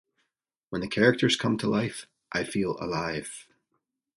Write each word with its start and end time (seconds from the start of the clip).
When 0.69 0.81
the 0.81 0.87
characters 0.87 1.35
come 1.35 1.59
to 1.59 1.69
life 1.69 2.07
I 2.31 2.43
feel 2.43 2.75
alive. 2.83 3.45